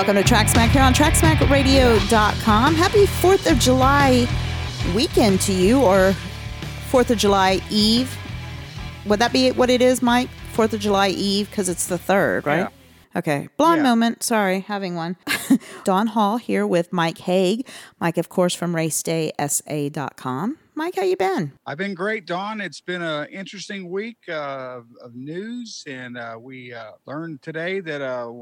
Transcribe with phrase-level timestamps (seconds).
[0.00, 2.74] Welcome to Track Smack here on TrackSmackRadio.com.
[2.74, 4.26] Happy 4th of July
[4.94, 6.14] weekend to you, or
[6.90, 8.16] 4th of July Eve.
[9.04, 10.30] Would that be what it is, Mike?
[10.54, 12.60] 4th of July Eve, because it's the 3rd, right?
[12.60, 12.68] Yeah.
[13.18, 13.48] Okay.
[13.58, 13.90] Blonde Yeah.
[13.90, 14.22] moment.
[14.22, 15.18] Sorry, having one.
[15.84, 17.68] Don Hall here with Mike Haig.
[18.00, 20.56] Mike, of course, from RaceDaySA.com.
[20.76, 21.52] Mike, how you been?
[21.66, 22.62] I've been great, Dawn.
[22.62, 27.80] It's been an interesting week uh, of- of news, and uh, we uh, learned today
[27.80, 28.32] that uh,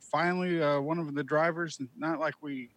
[0.00, 2.70] finally uh, one of the drivers, not like we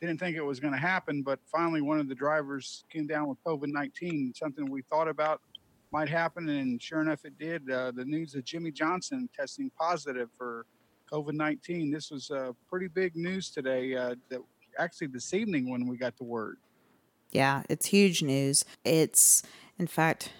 [0.00, 3.28] didn't think it was going to happen, but finally one of the drivers came down
[3.28, 5.40] with COVID 19, something we thought about
[5.92, 7.70] might happen, and sure enough, it did.
[7.70, 10.66] Uh, the news of Jimmie Johnson testing positive for
[11.10, 11.90] COVID 19.
[11.90, 14.40] This was uh, pretty big news today, uh, that
[14.78, 16.58] actually this evening when we got the word.
[17.30, 18.64] Yeah, it's huge news.
[18.84, 19.42] It's,
[19.78, 20.32] in fact,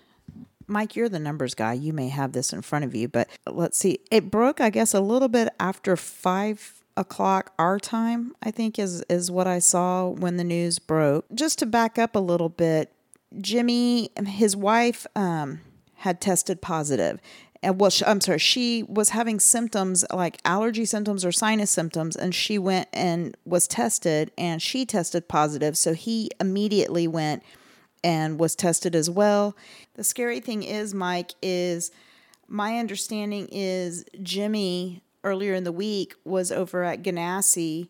[0.66, 1.72] Mike, you're the numbers guy.
[1.74, 4.00] You may have this in front of you, but let's see.
[4.10, 8.34] It broke, I guess, a little bit after five o'clock our time.
[8.42, 11.26] I think is is what I saw when the news broke.
[11.34, 12.92] Just to back up a little bit,
[13.40, 15.60] Jimmie, his wife, um,
[15.96, 17.20] had tested positive.
[17.62, 22.16] And well, sh- I'm sorry, she was having symptoms like allergy symptoms or sinus symptoms,
[22.16, 25.76] and she went and was tested, and she tested positive.
[25.76, 27.42] So he immediately went
[28.04, 29.56] and was tested as well.
[29.94, 31.90] The scary thing is, Mike, is
[32.48, 37.88] my understanding is Jimmie earlier in the week was over at Ganassi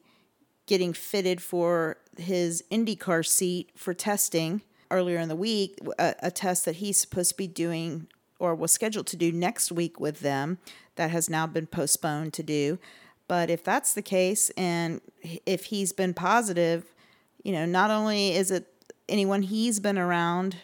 [0.67, 6.65] getting fitted for his IndyCar seat for testing earlier in the week, a, a test
[6.65, 8.07] that he's supposed to be doing
[8.39, 10.59] or was scheduled to do next week with them
[10.97, 12.79] that has now been postponed to do.
[13.29, 15.01] But if that's the case, and
[15.45, 16.95] if he's been positive,
[17.43, 18.67] you know, not only is it
[19.09, 20.57] anyone he's been around,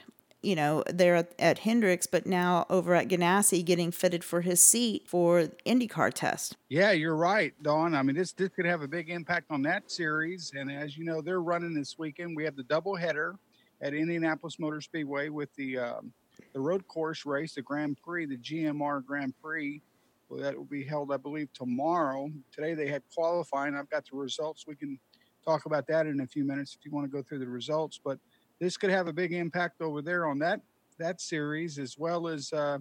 [0.43, 4.63] you know, there at, at Hendricks, but now over at Ganassi getting fitted for his
[4.63, 6.57] seat for IndyCar test.
[6.69, 7.95] Yeah, you're right, Dawn.
[7.95, 10.53] I mean, this this could have a big impact on that series.
[10.57, 12.37] And as you know, they're running this weekend.
[12.37, 13.37] We have the doubleheader
[13.81, 16.13] at Indianapolis Motor Speedway with the um,
[16.53, 19.81] the road course race, the Grand Prix, the GMR Grand Prix.
[20.29, 22.31] Well, that will be held, I believe, tomorrow.
[22.53, 23.75] Today they had qualifying.
[23.75, 24.67] I've got the results.
[24.67, 24.99] We can
[25.45, 28.01] talk about that in a few minutes if you want to go through the results.
[28.03, 28.19] But
[28.63, 30.61] this could have a big impact over there on that
[30.99, 32.79] that series, as well as uh,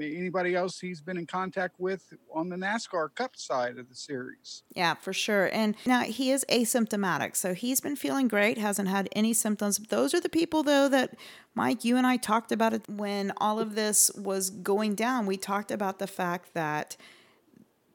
[0.00, 4.62] anybody else he's been in contact with on the NASCAR Cup side of the series.
[4.74, 5.50] Yeah, for sure.
[5.52, 7.36] And now he is asymptomatic.
[7.36, 9.78] So he's been feeling great, hasn't had any symptoms.
[9.78, 11.16] Those are the people, though, that
[11.54, 15.26] Mike, you and I talked about it when all of this was going down.
[15.26, 16.96] We talked about the fact that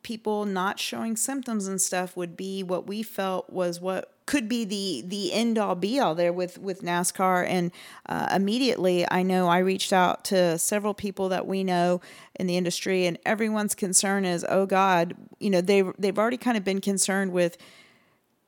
[0.07, 4.63] people not showing symptoms and stuff would be what we felt was what could be
[4.63, 7.45] the the end all be all there with with NASCAR.
[7.45, 7.73] And
[8.05, 11.99] uh, immediately I know I reached out to several people that we know
[12.39, 16.55] in the industry and everyone's concern is oh god you know they they've already kind
[16.55, 17.57] of been concerned with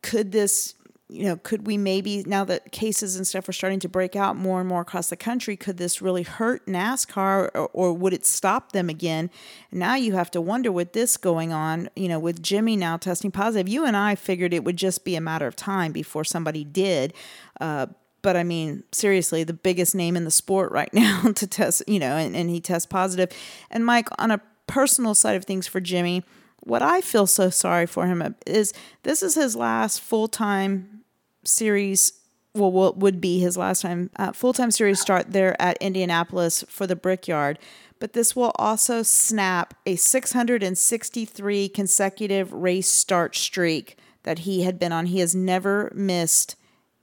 [0.02, 0.76] could this
[1.12, 4.36] you know, could we maybe now that cases and stuff are starting to break out
[4.36, 8.28] more and more across the country, could this really hurt NASCAR or, or would it
[8.28, 9.32] stop them again?
[9.72, 13.32] Now you have to wonder with this going on, you know, with Jimmie now testing
[13.32, 13.68] positive.
[13.68, 17.16] You and I figured it would just be a matter of time before somebody did.
[17.60, 17.88] Uh,
[18.22, 22.00] but I mean, seriously, the biggest name in the sport right now to test, you
[22.00, 23.32] know, and, and he tests positive.
[23.72, 26.24] And Mike, on a personal side of things for Jimmie,
[26.62, 30.99] what I feel so sorry for him is this is his last full time
[31.44, 32.14] series
[32.54, 36.88] well what would be his last time uh, full-time series start there at indianapolis for
[36.88, 37.60] the brickyard.
[38.00, 44.94] But this will also snap a 663 consecutive race start streak that he had been
[44.94, 45.08] on.
[45.08, 46.56] He has never missed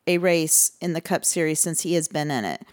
[0.06, 2.64] a race in the cup series since he has been in it.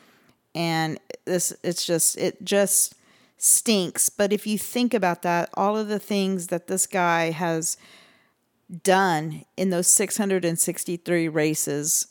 [0.55, 2.95] And this it's just it just
[3.37, 4.09] stinks.
[4.09, 7.77] But if you think about that all of the things that this guy has
[8.81, 12.07] done in those 663 races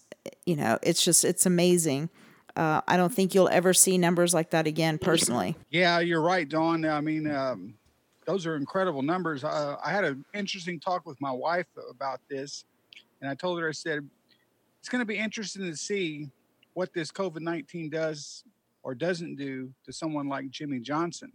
[0.47, 2.09] you know it's just it's amazing
[2.57, 6.49] uh, i don't think you'll ever see numbers like that again personally Yeah, you're right,
[6.49, 6.85] Dawn.
[6.85, 7.75] I mean, um,
[8.27, 9.43] those are incredible numbers.
[9.43, 12.65] Uh, I had an interesting talk with my wife about this,
[13.21, 14.09] and I told her, I said,
[14.79, 16.29] it's going to be interesting to see
[16.75, 18.45] what this COVID 19 does
[18.83, 21.33] or doesn't do to someone like Jimmie Johnson.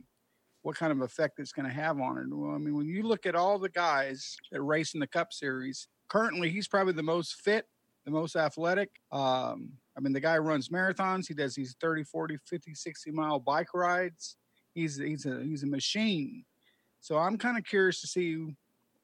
[0.67, 2.25] What kind of effect it's going to have on it.
[2.29, 5.31] Well, I mean, when you look at all the guys that race in the Cup
[5.31, 7.67] Series, currently he's probably the most fit,
[8.03, 8.89] the most athletic.
[9.13, 11.25] Um, I mean, the guy runs marathons.
[11.25, 14.35] He does these 30, 40, 50, 60 mile bike rides.
[14.73, 16.43] He's he's a he's a machine.
[16.99, 18.53] So I'm kind of curious to see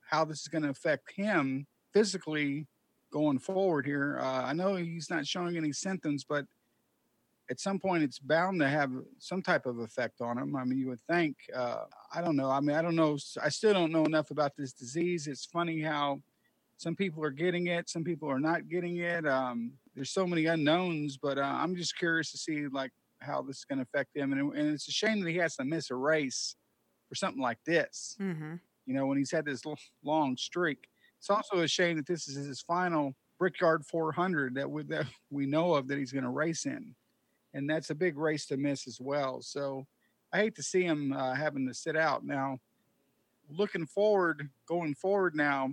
[0.02, 2.68] how this is going to affect him physically
[3.10, 4.20] going forward here.
[4.22, 6.44] Uh, I know he's not showing any symptoms, but
[7.50, 10.56] at some point it's bound to have some type of effect on him.
[10.56, 11.36] I mean, you would think.
[11.54, 12.50] Uh, I don't know.
[12.50, 13.18] I mean, I don't know.
[13.42, 15.28] I still don't know enough about this disease.
[15.28, 16.22] It's funny how
[16.78, 19.26] some people are getting it, some people are not getting it.
[19.28, 23.60] Um, there's so many unknowns, but uh, I'm just curious to see like how this
[23.60, 24.34] is going to affect him.
[24.34, 26.56] And, and, it's a shame that he has to miss a race
[27.08, 28.18] for something like this.
[28.20, 28.56] Mm-hmm.
[28.86, 29.64] You know, when he's had this
[30.04, 30.90] long streak.
[31.20, 35.46] It's also a shame that this is his final Brickyard 400 that we, that we
[35.46, 36.94] know of that he's going to race in,
[37.54, 39.42] and that's a big race to miss as well.
[39.42, 39.86] So
[40.32, 42.60] I hate to see him uh, having to sit out now.
[43.50, 45.70] Looking forward, going forward now,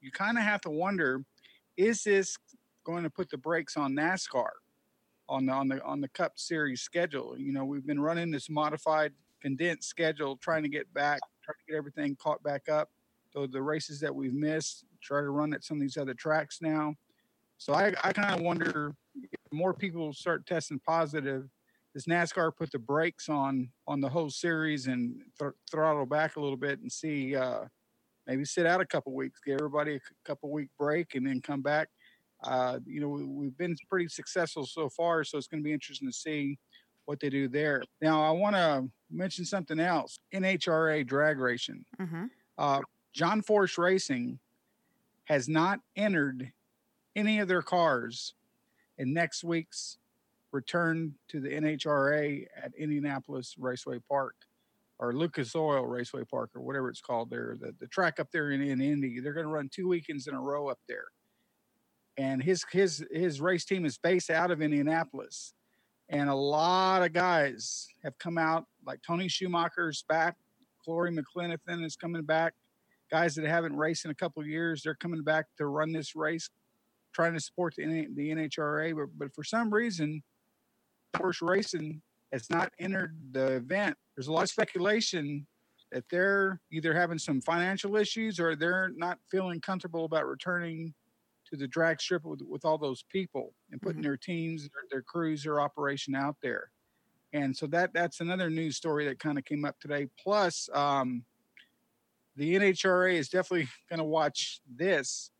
[0.00, 1.24] you kind of have to wonder:
[1.76, 2.36] Is this
[2.84, 4.50] going to put the brakes on NASCAR
[5.28, 7.38] on the on the on the Cup Series schedule?
[7.38, 11.72] You know, we've been running this modified, condensed schedule, trying to get back, trying to
[11.72, 12.90] get everything caught back up.
[13.32, 16.58] So the races that we've missed, try to run at some of these other tracks
[16.60, 16.94] now.
[17.58, 18.94] So I, I kind of wonder
[19.52, 21.48] more people start testing positive.
[21.92, 26.40] Does NASCAR put the brakes on on the whole series and th- throttle back a
[26.40, 27.64] little bit and see uh,
[28.26, 31.62] maybe sit out a couple weeks, give everybody a couple week break, and then come
[31.62, 31.88] back?
[32.42, 35.72] Uh, you know, we, have been pretty successful so far, so it's going to be
[35.72, 36.58] interesting to see
[37.04, 37.82] what they do there.
[38.02, 41.84] Now, I want to mention something else: NHRA drag racing.
[42.00, 42.24] Mm-hmm.
[42.58, 42.80] Uh,
[43.12, 44.40] John Force Racing
[45.24, 46.52] has not entered
[47.14, 48.34] any of their cars
[48.98, 49.98] in next week's
[50.52, 54.36] return to the NHRA at Indianapolis Raceway Park
[54.98, 58.52] or Lucas Oil Raceway Park or whatever it's called there, the, the track up there
[58.52, 59.20] in, in Indy.
[59.20, 61.06] They're going to run two weekends in a row up there.
[62.16, 65.54] And his his his race team is based out of Indianapolis.
[66.08, 70.36] And a lot of guys have come out, like Tony Schumacher's back,
[70.84, 72.54] Cory McClenathan is coming back,
[73.10, 76.14] guys that haven't raced in a couple of years, they're coming back to run this
[76.14, 76.50] race,
[77.14, 77.84] trying to support the,
[78.14, 78.94] the NHRA.
[78.94, 80.22] But, but for some reason,
[81.16, 82.02] Force Racing
[82.32, 83.96] has not entered the event.
[84.16, 85.46] There's a lot of speculation
[85.92, 90.92] that they're either having some financial issues or they're not feeling comfortable about returning
[91.48, 94.08] to the drag strip with, with all those people and putting mm-hmm.
[94.08, 96.70] their teams, their, their crews, their operation out there.
[97.32, 100.08] And so that that's another news story that kind of came up today.
[100.20, 101.24] Plus, um,
[102.36, 105.30] the NHRA is definitely going to watch this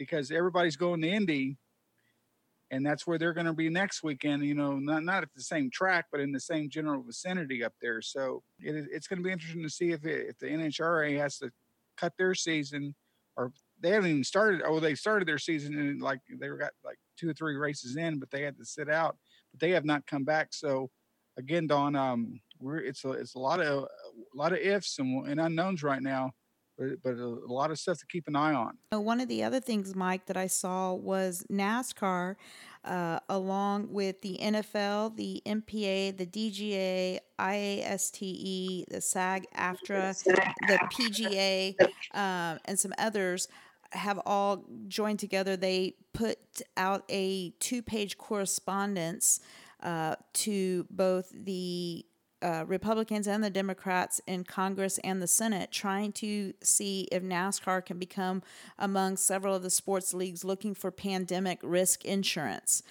[0.00, 1.58] because everybody's going to Indy,
[2.70, 4.42] and that's where they're going to be next weekend.
[4.42, 7.74] You know, not not at the same track, but in the same general vicinity up
[7.82, 8.00] there.
[8.00, 11.36] So it, it's going to be interesting to see if it, if the NHRA has
[11.40, 11.50] to
[11.98, 12.94] cut their season,
[13.36, 14.62] or they haven't even started.
[14.64, 18.18] Oh, they started their season and like they got like two or three races in,
[18.18, 19.18] but they had to sit out.
[19.52, 20.54] But they have not come back.
[20.54, 20.88] So
[21.36, 25.28] again, Don, um, we're it's a it's a lot of a lot of ifs and,
[25.28, 26.30] and unknowns right now,
[27.02, 28.78] but a, lot of stuff to keep an eye on.
[28.92, 32.36] One of the other things, Mike, that I saw was NASCAR,
[32.84, 41.74] uh, along with the NFL, the MPA, the DGA, IASTE, the SAG-AFTRA, the PGA,
[42.14, 43.48] um, and some others
[43.92, 45.56] have all joined together.
[45.56, 46.38] They put
[46.76, 49.40] out a two-page correspondence
[49.82, 52.04] uh, to both the
[52.42, 57.84] uh, Republicans and the Democrats in Congress and the Senate trying to see if NASCAR
[57.84, 58.42] can become
[58.78, 62.82] among several of the sports leagues looking for pandemic risk insurance.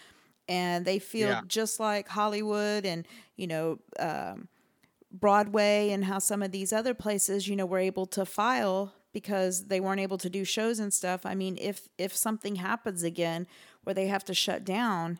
[0.47, 1.41] And they feel yeah.
[1.47, 4.47] just like Hollywood and, you know, um,
[5.11, 9.65] Broadway and how some of these other places, you know, were able to file because
[9.65, 11.25] they weren't able to do shows and stuff.
[11.25, 13.47] I mean, if if something happens again
[13.83, 15.19] where they have to shut down,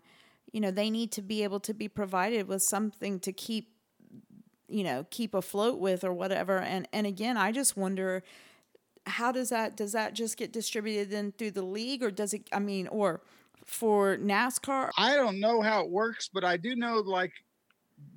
[0.52, 3.74] you know, they need to be able to be provided with something to keep
[4.70, 6.60] you know keep afloat with or whatever.
[6.60, 8.24] And and again i just wonder
[9.06, 12.48] how does that does that just get distributed then through the league or does it
[12.52, 13.22] i mean or
[13.66, 14.90] for nascar?
[14.98, 17.34] I don't know how it works but i do know like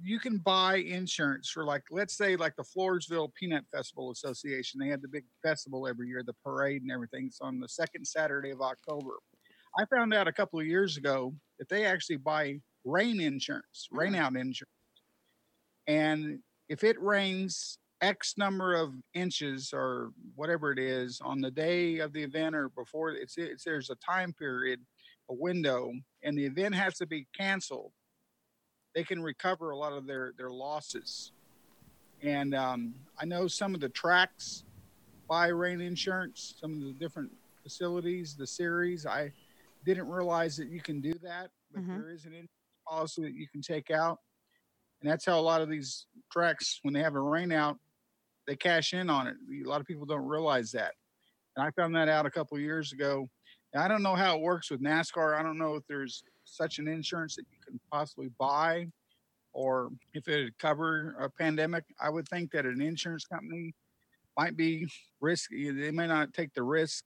[0.03, 4.79] you can buy insurance for like let's say like the floresville peanut festival association.
[4.79, 7.27] They have the big festival every year the parade and everything.
[7.27, 9.15] It's on the second saturday of october.
[9.79, 13.99] I found out a couple of years ago that they actually buy rain insurance mm.
[13.99, 14.72] rain out insurance
[15.87, 21.99] and if it rains X number of inches or whatever it is on the day
[21.99, 24.81] of the event or before it's, it's there's a time period,
[25.31, 27.93] a window, and the event has to be canceled,
[28.95, 31.33] they can recover a lot of their their losses.
[32.23, 34.65] And um, I know some of the tracks
[35.29, 37.31] buy rain insurance, some of the different
[37.63, 39.07] facilities, the series.
[39.07, 39.33] I
[39.85, 42.01] didn't realize that you can do that, but mm-hmm.
[42.01, 42.51] there is an insurance
[42.87, 44.19] policy that you can take out
[45.03, 47.79] and that's how a lot of these tracks, when they have a rain out,
[48.47, 49.37] they cash in on it.
[49.65, 50.93] A lot of people don't realize that.
[51.57, 53.29] And I found that out a couple years ago.
[53.75, 55.39] I don't know how it works with NASCAR.
[55.39, 58.87] I don't know if there's such an insurance that you can possibly buy
[59.53, 61.85] or if it would cover a pandemic.
[62.01, 63.75] I would think that an insurance company
[64.37, 64.87] might be
[65.21, 65.71] risky.
[65.71, 67.05] They may not take the risk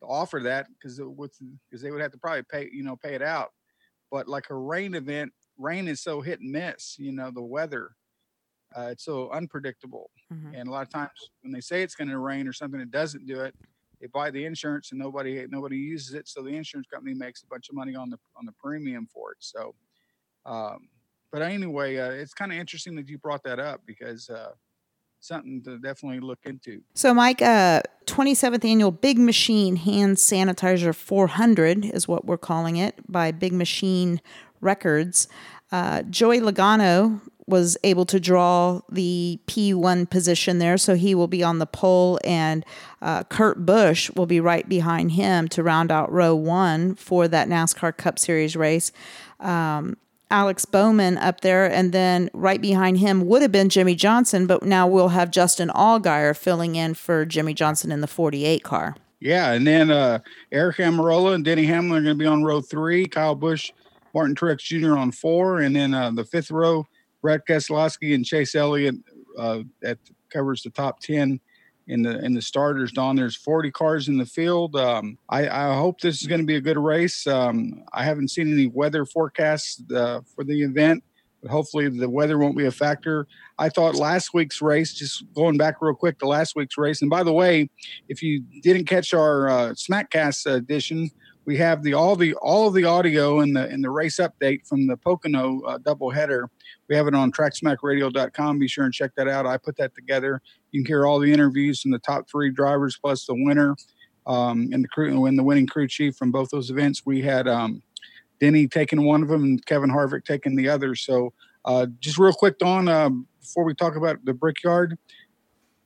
[0.00, 3.22] to offer that because because they would have to probably pay you know pay it
[3.22, 3.50] out.
[4.10, 6.96] But like a rain event, rain is so hit and miss.
[6.98, 7.92] You know the weather,
[8.76, 10.54] uh, it's so unpredictable, mm-hmm.
[10.54, 11.10] and a lot of times
[11.42, 13.54] when they say it's going to rain or something, it doesn't do it.
[14.00, 17.46] They buy the insurance and nobody nobody uses it, so the insurance company makes a
[17.46, 19.38] bunch of money on the on the premium for it.
[19.40, 19.74] So,
[20.46, 20.88] um,
[21.30, 24.52] but anyway, uh, it's kind of interesting that you brought that up because uh,
[25.20, 26.82] something to definitely look into.
[26.94, 32.94] So, Mike, uh, 27th annual Big Machine Hand Sanitizer 400 is what we're calling it
[33.08, 34.20] by Big Machine
[34.60, 35.28] Records.
[35.72, 41.42] Uh, Joey Logano was able to draw the P1 position there, so he will be
[41.42, 42.64] on the pole, and
[43.02, 47.48] uh, Kurt Busch will be right behind him to round out row one for that
[47.48, 48.92] NASCAR Cup Series race.
[49.40, 49.96] Um,
[50.30, 54.62] Alex Bowman up there, and then right behind him would have been Jimmie Johnson, but
[54.62, 58.94] now we'll have Justin Allgaier filling in for Jimmie Johnson in the 48 car.
[59.18, 60.20] Yeah, and then uh,
[60.52, 63.06] Aric Almirola and Denny Hamlin are going to be on row three.
[63.06, 63.72] Kyle Busch,
[64.14, 64.96] Martin Truex Jr.
[64.96, 66.86] on four, and then uh, the fifth row,
[67.22, 68.96] Brad Keselowski and Chase Elliott
[69.38, 69.98] uh, that
[70.30, 71.40] covers the top ten
[71.90, 72.92] in the in the starters.
[72.92, 74.76] Don, there's 40 cars in the field.
[74.76, 77.26] Um, I, I, hope this is going to be a good race.
[77.26, 81.02] Um, I haven't seen any weather forecasts uh, for the event,
[81.42, 83.26] but hopefully the weather won't be a factor.
[83.58, 87.10] I thought last week's race, just going back real quick to last week's race, and
[87.10, 87.68] by the way,
[88.08, 91.10] if you didn't catch our uh, Smackcast edition,
[91.44, 94.66] we have the all the all of the audio in the in the race update
[94.66, 96.48] from the Pocono uh, doubleheader.
[96.88, 98.58] We have it on TrackSmackRadio.com.
[98.58, 99.46] Be sure and check that out.
[99.46, 100.42] I put that together.
[100.70, 103.76] You can hear all the interviews from the top three drivers plus the winner
[104.26, 107.02] um, and the crew and the winning crew chief from both those events.
[107.06, 107.82] We had um,
[108.40, 110.94] Denny taking one of them and Kevin Harvick taking the other.
[110.94, 111.32] So
[111.64, 114.98] uh, just real quick, Don, uh, before we talk about the Brickyard,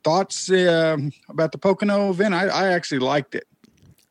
[0.03, 0.97] thoughts uh,
[1.29, 2.33] about the Pocono event?
[2.33, 3.45] I, I actually liked it.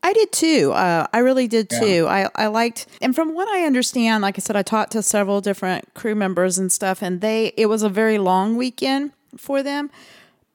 [0.05, 0.71] I did too.
[0.73, 1.81] Uh, I really did yeah.
[1.81, 2.07] too.
[2.07, 5.41] I, I liked, and from what I understand, like I said, I talked to several
[5.41, 9.91] different crew members and stuff, and they, it was a very long weekend for them,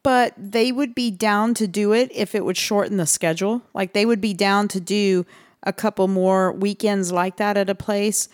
[0.03, 3.63] but they would be down to do it if it would shorten the schedule.
[3.73, 5.25] Like they would be down to do
[5.63, 8.29] a couple more weekends like that at a place.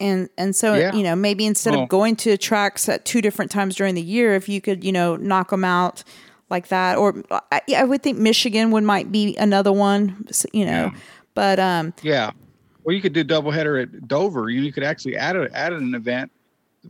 [0.00, 0.94] And and so yeah.
[0.94, 4.02] you know maybe instead well, of going to tracks at two different times during the
[4.02, 6.02] year, if you could you know knock them out
[6.50, 6.98] like that.
[6.98, 7.22] Or
[7.52, 10.90] I, I would think Michigan would might be another one, you know.
[10.92, 11.00] Yeah.
[11.34, 12.30] But um, yeah.
[12.84, 14.48] Well, you could do doubleheader at Dover.
[14.48, 16.30] You, you could actually add a, add an event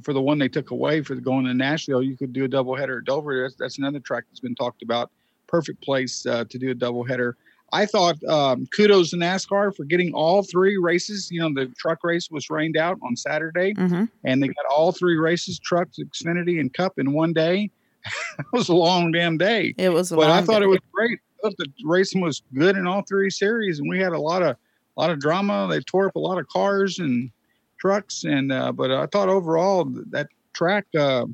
[0.02, 2.02] for the one they took away for going to Nashville.
[2.02, 3.42] You could do a doubleheader at Dover.
[3.42, 5.10] That's, that's another track that's been talked about.
[5.46, 7.32] Perfect place uh, to do a doubleheader.
[7.72, 11.30] I thought um, kudos to NASCAR for getting all three races.
[11.30, 14.04] You know, the truck race was rained out on Saturday, mm-hmm.
[14.24, 17.70] and they got all three races, trucks, Xfinity, and Cup in one day.
[18.38, 19.74] it was a long damn day.
[19.78, 20.66] It was, but I thought day.
[20.66, 21.18] it was great.
[21.42, 24.56] The racing was good in all three series, and we had a lot of
[24.96, 25.68] a lot of drama.
[25.70, 27.30] They tore up a lot of cars and
[27.78, 31.26] trucks, and uh, but I thought overall that track, uh,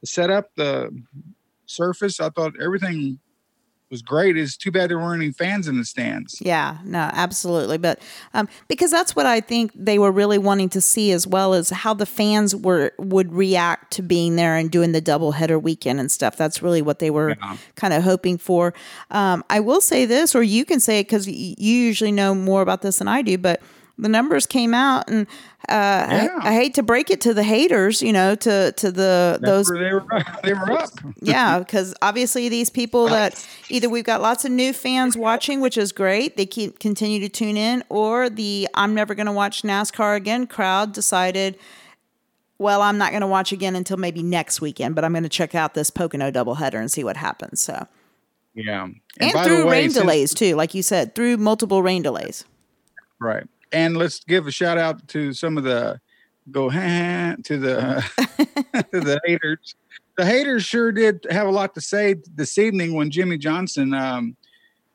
[0.00, 0.90] the setup, the
[1.66, 3.18] surface, I thought everything
[3.92, 4.38] was great.
[4.38, 6.40] It's too bad there weren't any fans in the stands.
[6.40, 7.76] Yeah, no, absolutely.
[7.76, 8.00] But
[8.32, 11.68] um, because that's what I think they were really wanting to see as well as
[11.68, 16.00] how the fans were would react to being there and doing the double header weekend
[16.00, 16.36] and stuff.
[16.36, 17.58] That's really what they were yeah.
[17.76, 18.72] kind of hoping for.
[19.10, 22.62] Um, I will say this, or you can say it because you usually know more
[22.62, 23.60] about this than I do, but
[23.98, 25.26] the numbers came out and
[25.68, 26.28] uh, yeah.
[26.40, 29.68] I, I, hate to break it to the haters, you know, to to the That's
[29.68, 30.04] those they were
[30.42, 30.90] they were up.
[31.20, 35.78] yeah, because obviously these people that either we've got lots of new fans watching, which
[35.78, 39.62] is great, they keep continue to tune in, or the I'm never going to watch
[39.62, 41.58] NASCAR again crowd decided.
[42.58, 45.28] Well, I'm not going to watch again until maybe next weekend, but I'm going to
[45.28, 47.60] check out this Pocono doubleheader and see what happens.
[47.60, 47.88] So,
[48.54, 52.44] yeah, and, and through way, rain delays too, like you said, through multiple rain delays.
[53.20, 56.00] Right and let's give a shout out to some of the
[56.50, 59.74] go to the to the haters.
[60.16, 64.36] The haters sure did have a lot to say this evening when Jimmie Johnson, um,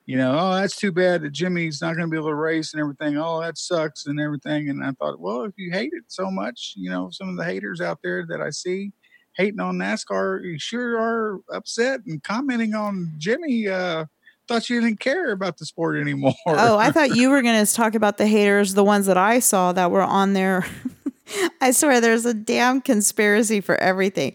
[0.05, 2.73] you know, oh that's too bad that Jimmie's not going to be able to race
[2.73, 3.17] and everything.
[3.17, 4.69] Oh, that sucks and everything.
[4.69, 7.45] And I thought, well, if you hate it so much, you know, some of the
[7.45, 8.91] haters out there that I see
[9.35, 13.67] hating on NASCAR, you sure are upset and commenting on Jimmie.
[13.67, 14.05] Uh,
[14.47, 16.33] thought you didn't care about the sport anymore.
[16.47, 19.39] Oh, I thought you were going to talk about the haters, the ones that I
[19.39, 20.65] saw that were on there.
[21.61, 24.33] I swear there's a damn conspiracy for everything.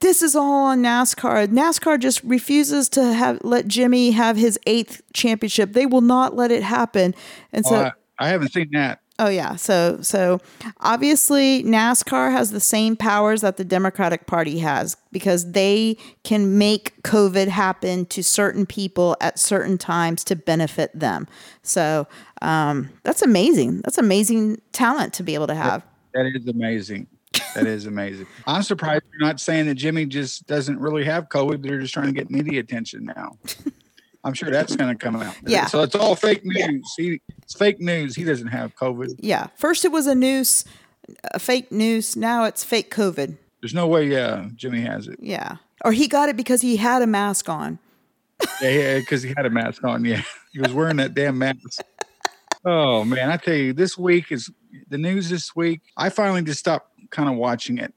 [0.00, 1.46] This is all on NASCAR.
[1.46, 5.72] NASCAR just refuses to have let Jimmie have his eighth championship.
[5.74, 7.14] They will not let it happen.
[7.52, 9.01] And so oh, I, I haven't seen that.
[9.22, 9.54] Oh yeah.
[9.54, 10.40] So so
[10.80, 17.00] obviously NASCAR has the same powers that the Democratic Party has because they can make
[17.04, 21.28] COVID happen to certain people at certain times to benefit them.
[21.62, 22.08] So
[22.42, 23.82] um, that's amazing.
[23.82, 25.84] That's amazing talent to be able to have.
[26.14, 27.06] That is amazing.
[27.54, 28.26] That is amazing.
[28.48, 31.62] I'm surprised you're not saying that Jimmie just doesn't really have COVID.
[31.62, 33.38] They're just trying to get media attention now.
[34.24, 35.34] I'm sure that's going to come out.
[35.46, 35.66] Yeah.
[35.66, 36.94] So it's all fake news.
[36.96, 38.14] He, it's fake news.
[38.14, 39.16] He doesn't have COVID.
[39.18, 39.48] Yeah.
[39.56, 40.64] First it was a noose,
[41.32, 42.14] a fake noose.
[42.14, 43.36] Now it's fake COVID.
[43.60, 44.08] There's no way.
[44.08, 45.18] Yeah, Jimmie has it.
[45.20, 45.56] Yeah.
[45.84, 47.78] Or he got it because he had a mask on.
[48.60, 50.04] Yeah, because he had a mask on.
[50.04, 51.82] Yeah, he was wearing that damn mask.
[52.64, 54.50] Oh man, I tell you, this week is
[54.88, 55.30] the news.
[55.30, 57.92] This week, I finally just stopped kind of watching it,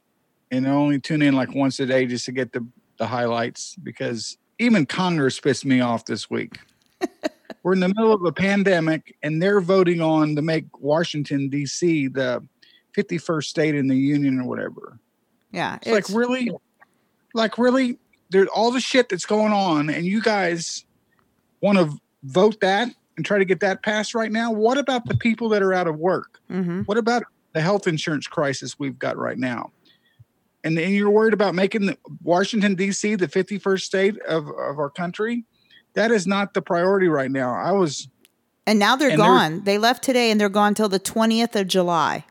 [0.52, 2.66] and I only tune in like once a day just to get the
[2.98, 6.60] the highlights because even Congress pissed me off this week.
[7.64, 12.10] We're in the middle of a pandemic, and they're voting on to make Washington D.C.
[12.10, 12.48] the
[12.96, 15.00] 51st state in the union or whatever.
[15.52, 15.80] Yeah.
[15.82, 16.52] It's, like really,
[17.34, 17.98] like really,
[18.30, 20.86] there's all the shit that's going on, and you guys
[21.62, 24.52] want to vote that and try to get that passed right now.
[24.52, 26.40] What about the people that are out of work?
[26.50, 29.72] hmm What about the health insurance crisis we've got right now?
[30.66, 33.16] And then you're worried about making the, Washington D.C.
[33.16, 35.46] the 51st state of, of our country.
[35.94, 37.54] That is not the priority right now.
[37.54, 38.10] I was,
[38.68, 39.64] And now they're And they're- gone.
[39.64, 42.26] They left today and they're gone till the 20th of July.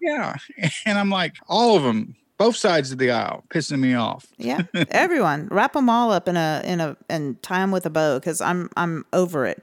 [0.00, 0.36] yeah,
[0.86, 4.26] and I'm like, all of them, both sides of the aisle, pissing me off.
[4.38, 7.90] Yeah, everyone wrap them all up in a in a and tie them with a
[7.90, 9.62] bow because I'm I'm over it.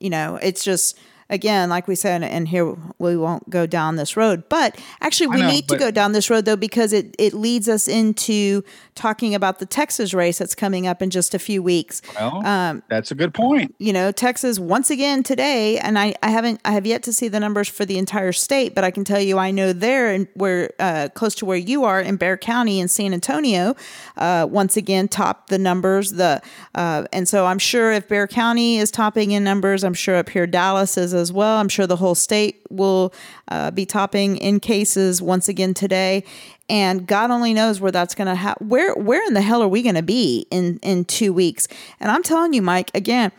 [0.00, 0.98] You know, it's just
[1.30, 4.44] again like we said, and here we won't go down this road.
[4.48, 7.68] But actually, we know, need to go down this road though because it it leads
[7.68, 8.62] us into
[8.94, 12.02] talking about the Texas race that's coming up in just a few weeks.
[12.18, 13.74] Well, Um, that's a good point.
[13.78, 17.28] you know, Texas once again today, and I, I haven't I have yet to see
[17.28, 20.26] the numbers for the entire state, but I can tell you I know there and
[20.34, 23.76] where uh, close to where you are in Bexar County in San Antonio,
[24.16, 26.12] uh, once again topped the numbers.
[26.12, 26.40] The
[26.74, 30.28] uh, and so I'm sure if Bexar County is topping in numbers, I'm sure up
[30.30, 31.58] here Dallas is as well.
[31.58, 33.12] I'm sure the whole state will
[33.48, 36.24] uh, be topping in cases once again today.
[36.70, 38.68] And God only knows where that's going to happen.
[38.68, 41.68] Where where in the hell are we going to be in in two weeks?
[42.00, 43.32] And I'm telling you, Mike, again,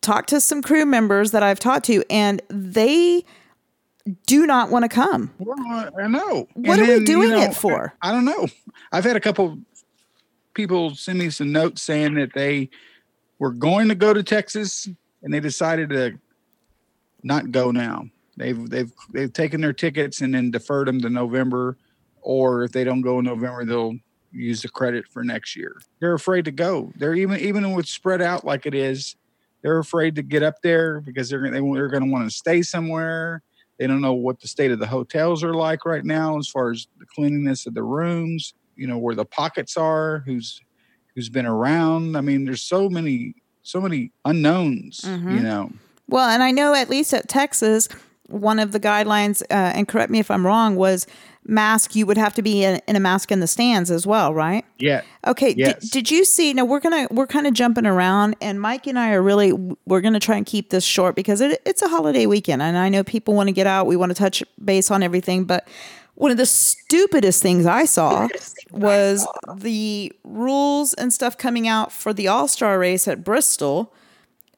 [0.00, 3.24] talk to some crew members that I've talked to, and they
[4.26, 5.30] do not want to come.
[5.38, 5.56] Well,
[5.98, 6.48] I know.
[6.54, 7.94] What And are we then, you doing know, it for?
[8.00, 8.48] I don't know.
[8.92, 9.58] I've had a couple
[10.54, 12.70] people send me some notes saying that they
[13.38, 14.88] were going to go to Texas
[15.22, 16.18] and they decided to
[17.22, 18.06] not go now.
[18.36, 21.76] They've they've they've taken their tickets and then deferred them to November,
[22.22, 23.96] or if they don't go in November, they'll
[24.32, 25.80] use the credit for next year.
[26.00, 26.92] They're afraid to go.
[26.96, 29.16] They're even even with spread out like it is,
[29.62, 32.34] they're afraid to get up there because they're gonna- they, they're going to want to
[32.34, 33.42] stay somewhere.
[33.78, 36.70] They don't know what the state of the hotels are like right now as far
[36.70, 40.60] as the cleanliness of the rooms, you know, where the pockets are, who's
[41.14, 42.16] who's been around.
[42.16, 45.42] I mean, there's so many so many unknowns, you Mhm.
[45.42, 45.72] know.
[46.10, 47.88] Well, and I know at least at Texas,
[48.28, 51.06] one of the guidelines, uh, and correct me if I'm wrong, was
[51.46, 51.94] mask.
[51.96, 54.64] You would have to be in, in a mask in the stands as well, right?
[54.78, 55.02] Yeah.
[55.26, 55.54] Okay.
[55.54, 55.88] di- Yes.
[55.90, 56.52] did you see?
[56.52, 59.52] Now we're gonna we're kind of jumping around, and Mike and I are really
[59.86, 62.88] we're gonna try and keep this short because it, it's a holiday weekend, and I
[62.88, 63.86] know people want to get out.
[63.86, 65.66] We want to touch base on everything, but
[66.14, 68.28] one of the stupidest things I saw
[68.70, 73.92] was the rules and stuff coming out for the All Star race at Bristol.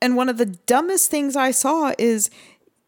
[0.03, 2.29] And one of the dumbest things I saw is,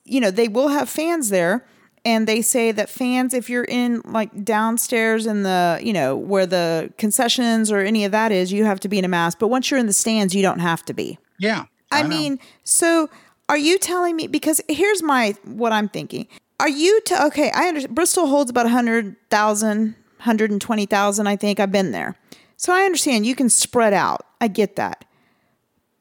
[0.05, 1.65] you know, they will have fans there.
[2.05, 6.45] And they say that fans, if you're in like downstairs in the, you know, where
[6.45, 9.39] the concessions or any of that is, you have to be in a mask.
[9.39, 11.19] But once you're in the stands, you don't have to be.
[11.39, 11.65] Yeah.
[11.91, 12.09] I, know.
[12.09, 13.09] mean, so
[13.49, 16.27] are you telling me because here's my what I'm thinking.
[16.61, 21.61] Are you to okay, I understand Bristol holds about 100,000, 120,000 I think.
[21.61, 22.17] I've been there.
[22.57, 24.27] So I understand you can spread out.
[24.41, 25.05] I get that.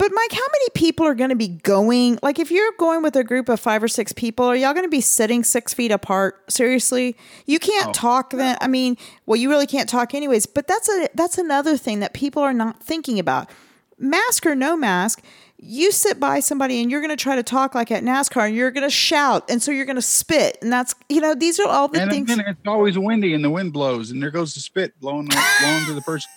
[0.03, 2.19] But Mike, how many people are going to be going?
[2.21, 4.83] Like, if you're going with a group of five or six people, are y'all going
[4.83, 6.43] to be sitting six feet apart?
[6.51, 7.93] Seriously, you can't Oh.
[7.93, 8.57] talk then.
[8.59, 10.45] I mean, well, you really can't talk anyways.
[10.45, 13.49] But that's a that's another thing that people are not thinking about.
[13.97, 15.23] Mask or no mask,
[15.57, 18.55] you sit by somebody and you're going to try to talk like at NASCAR, and
[18.57, 21.61] you're going to shout, and so you're going to spit, and that's you know these
[21.61, 22.13] are all the things.
[22.17, 22.37] and things.
[22.39, 25.85] then it's always windy and the wind blows and there goes the spit blowing blowing
[25.85, 26.29] to the person.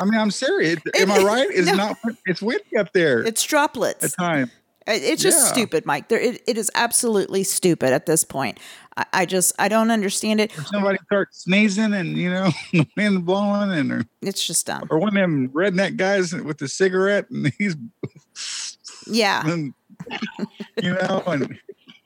[0.00, 0.08] Next to you.
[0.08, 0.80] I mean, I'm serious.
[1.00, 1.48] Am I right?
[1.50, 1.74] It's No.
[1.74, 1.96] not.
[2.26, 4.04] It's windy up there It's droplets.
[4.04, 4.50] at times.
[4.86, 5.52] It- It's just Yeah.
[5.52, 6.08] stupid, Mike.
[6.08, 8.58] There, it, it is absolutely stupid at this point.
[8.96, 10.56] I, I just, I don't understand it.
[10.56, 14.86] Or somebody starts sneezing and you know the wind blowing and or, It's just dumb.
[14.90, 17.74] or one of them redneck guys with the cigarette and he's
[19.06, 19.44] Yeah.
[19.46, 19.74] and,
[20.82, 21.58] you know and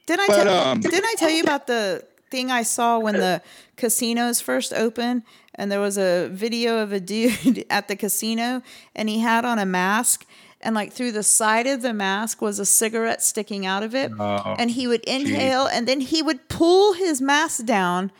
[0.07, 3.15] Didn't I But, tell um, Didn't I tell you about the thing I saw when
[3.15, 3.43] the
[3.77, 5.23] casinos first opened?
[5.55, 8.63] And there was a video of a dude at the casino,
[8.95, 10.25] and he had on a mask,
[10.63, 14.11] and like through the side of the mask was a cigarette sticking out of it,
[14.19, 18.11] Oh, and he would inhale, and then he would pull his mask down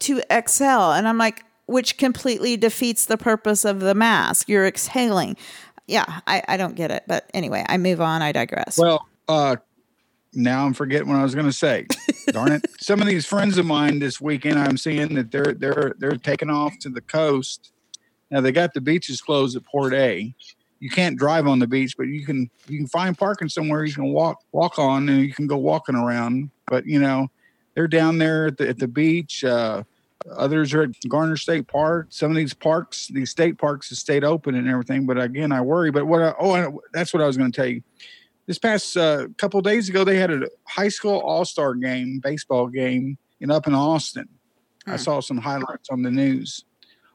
[0.00, 4.48] to exhale, and I'm like, which completely defeats the purpose of the mask.
[4.48, 5.36] You're exhaling.
[5.86, 7.04] Yeah, I, I don't get it.
[7.06, 8.22] But anyway, I move on.
[8.22, 8.76] I digress.
[8.76, 9.56] Well, uh,
[10.32, 11.86] now I'm forgetting what I was going to say.
[12.32, 12.66] Darn it!
[12.80, 16.50] Some of these friends of mine this weekend, I'm seeing that they're they're they're taking
[16.50, 17.72] off to the coast.
[18.30, 20.34] Now they got the beaches closed at Port A.
[20.78, 23.92] You can't drive on the beach, but you can you can find parking somewhere you
[23.92, 26.50] can walk walk on, and you can go walking around.
[26.66, 27.28] But you know,
[27.74, 29.44] they're down there at the at the beach.
[29.44, 29.82] Uh,
[30.30, 32.06] others are at Garner State Park.
[32.10, 35.06] Some of these parks, these state parks, have stayed open and everything.
[35.06, 35.90] But again, I worry.
[35.90, 36.22] But what?
[36.22, 37.82] I, oh, I, that's what I was going to tell you
[38.46, 42.66] this past uh, couple days ago, they had a high school all star game, baseball
[42.66, 44.28] game, in up in Austin.
[44.86, 44.96] I Hmm.
[44.96, 46.64] saw some highlights on the news.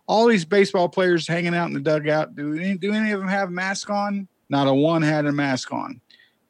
[0.08, 2.36] All these baseball players hanging out in the dugout.
[2.36, 4.28] Do any, do any of them have masks on?
[4.50, 6.00] Not a one had a mask on.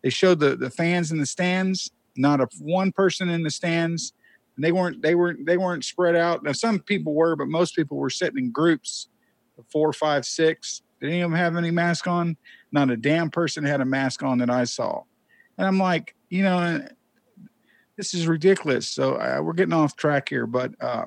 [0.03, 1.89] They showed the the fans in the stands.
[2.17, 4.13] Not a one person in the stands.
[4.55, 6.43] And they weren't they weren't they weren't spread out.
[6.43, 9.07] Now some people were, but most people were sitting in groups
[9.57, 10.81] of four, five, six.
[11.01, 12.35] Did any of them have any mask on?
[12.71, 15.03] Not a damn person had a mask on that I saw.
[15.57, 16.85] And I'm like, you know,
[17.97, 18.87] this is ridiculous.
[18.87, 21.05] So uh, we're getting off track here, but uh,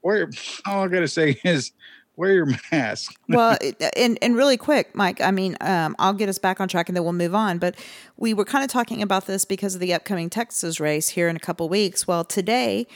[0.00, 0.30] where
[0.66, 1.72] all I got to say is
[2.16, 3.14] wear your mask.
[3.28, 3.56] well,
[3.96, 5.20] and and really quick, Mike.
[5.20, 7.58] I mean, um, I'll get us back on track, and then we'll move on.
[7.58, 7.76] But
[8.16, 11.36] we were kind of talking about this because of the upcoming Texas race here in
[11.36, 12.06] a couple weeks.
[12.06, 12.86] Well, today,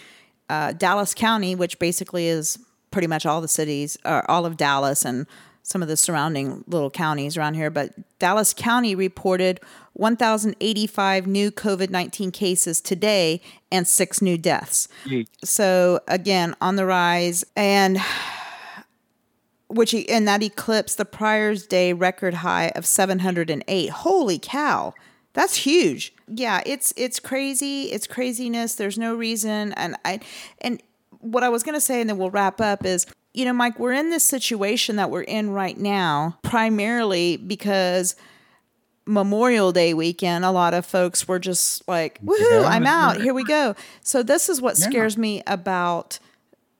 [0.51, 2.59] uh, Dallas County, which basically is
[2.91, 5.27] pretty much all the cities, uh, all of Dallas and
[5.63, 9.61] some of the surrounding little counties around here, but Dallas County reported
[9.95, 14.89] 1,085 new COVID 19 cases today and six new deaths.
[15.45, 17.45] So, again, on the rise.
[17.57, 17.99] And
[19.73, 23.89] which and that eclipsed the prior's day record high of 708.
[23.89, 24.95] Holy cow.
[25.33, 26.13] That's huge.
[26.29, 27.85] Yeah, it's it's crazy.
[27.85, 28.75] It's craziness.
[28.75, 30.21] There's no reason and I
[30.61, 30.83] and
[31.21, 33.79] what I was going to say and then we'll wrap up is you know, Mike,
[33.79, 38.15] we're in this situation that we're in right now primarily because
[39.07, 42.65] Memorial Day weekend, a lot of folks were just like, woohoo.
[42.65, 43.21] I'm out.
[43.21, 43.75] Here we go.
[44.03, 46.19] So, this is what scares me about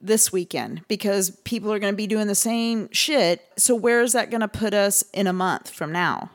[0.01, 3.45] this weekend because people are going to be doing the same shit.
[3.57, 6.31] So, where is that going to put us in a month from now?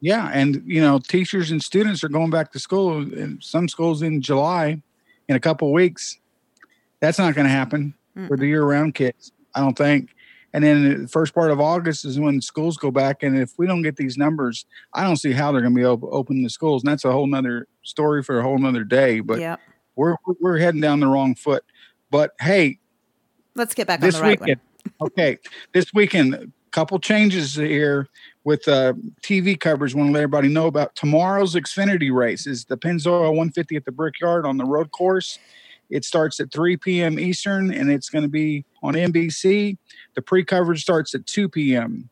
[0.00, 2.98] Yeah, and you know, teachers and students are going back to school.
[2.98, 4.80] In some schools in July,
[5.28, 6.18] in a couple weeks.
[7.00, 7.94] That's not going to happen
[8.28, 10.14] for the year-round kids, I don't think.
[10.54, 13.24] And then the first part of August is when schools go back.
[13.24, 15.84] And if we don't get these numbers, I don't see how they're going to be
[15.84, 16.82] op- open the schools.
[16.82, 19.18] And that's a whole nother story for a whole nother day.
[19.18, 19.56] But yeah.
[19.96, 21.64] we're we're heading down the wrong foot.
[22.08, 22.78] But hey,
[23.56, 24.60] Let's get back this on the right weekend.
[25.00, 25.38] okay,
[25.72, 28.08] this weekend, a couple changes here
[28.44, 29.92] with uh, TV coverage.
[29.92, 32.46] Want to let everybody know about tomorrow's Xfinity race.
[32.46, 35.40] Is the Pennzoil 150 at the Brickyard on the road course.
[35.94, 37.20] It starts at 3 p.m.
[37.20, 39.78] Eastern, and it's going to be on NBC.
[40.16, 42.10] The pre-coverage starts at 2 p.m.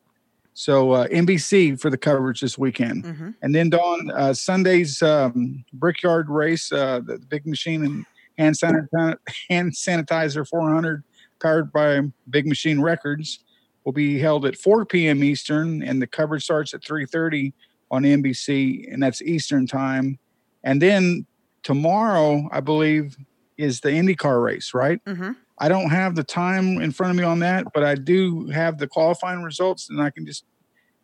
[0.53, 3.03] So uh, NBC for the coverage this weekend.
[3.03, 3.13] one.
[3.13, 8.05] hmm And then Dawn uh, Sunday's um, Brickyard race, uh, the, the big machine and
[8.37, 9.17] hand sanitizer,
[9.49, 11.03] hand sanitizer 400,
[11.41, 13.39] powered by Big Machine Records,
[13.83, 15.25] will be held at 4 p.m.
[15.25, 17.51] Eastern, and the coverage starts at 3:30
[17.91, 20.17] on NBC, and that's Eastern time.
[20.63, 21.25] And then
[21.63, 23.17] tomorrow, I believe,
[23.57, 24.99] is the IndyCar race, right?
[25.05, 28.47] hmm I don't have the time in front of me on that, but I do
[28.47, 30.43] have the qualifying results, and I can just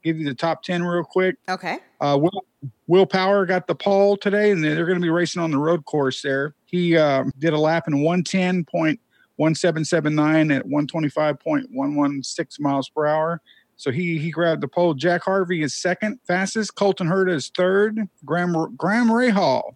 [0.03, 1.35] give you the top 10 real quick.
[1.47, 1.77] Okay.
[2.01, 2.45] Uh, Will,
[2.87, 5.85] Will Power got the pole today, and they're going to be racing on the road
[5.85, 6.55] course there.
[6.65, 13.41] He um, did a lap in 110.1779 at 125.116 miles per hour.
[13.77, 14.93] So he he grabbed the pole.
[14.93, 16.75] Jack Harvey is second fastest.
[16.75, 18.09] Colton Herta is third.
[18.25, 19.75] Graham Graham Rahal,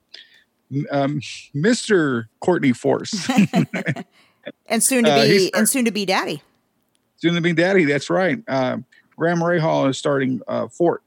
[0.92, 1.20] um,
[1.56, 2.26] Mr.
[2.40, 3.28] Courtney Force,
[4.68, 6.42] And soon to Uh, be he's- and soon to be daddy.
[7.18, 7.86] soon to be daddy.
[7.86, 8.40] That's right.
[8.48, 8.78] Uh,
[9.18, 11.02] Graham Rahal is starting uh, fourth.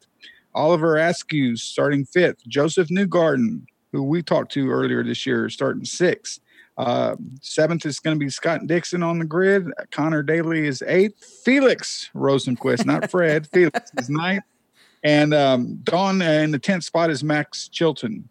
[0.55, 2.46] Oliver Askew starting fifth.
[2.48, 6.40] Josef Newgarden, who we talked to earlier this year, starting sixth.
[6.79, 9.66] Uh, seventh is going to be Scott Dixon on the grid.
[9.90, 11.22] Conor Daly is eighth.
[11.44, 13.46] Felix Rosenqvist, not Fred.
[13.48, 14.44] Felix is ninth.
[15.02, 18.29] And um, Dawn uh, in the tenth spot is Max Chilton.